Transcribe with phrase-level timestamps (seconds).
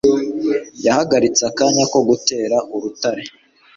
[0.85, 3.23] Yahagaritse akanya ko gutera urutare.